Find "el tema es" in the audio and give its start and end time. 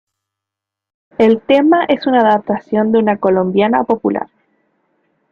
1.19-2.07